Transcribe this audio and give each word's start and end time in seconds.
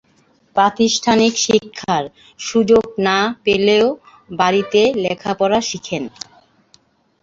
প্রাতিষ্ঠানিক 0.55 1.33
শিক্ষার 1.45 2.03
সুযোগ 2.39 2.83
না 3.07 3.17
পেলেও 3.45 3.87
বাড়িতে 4.31 4.81
লেখাপড়া 5.03 5.59
শিখেন। 5.69 6.03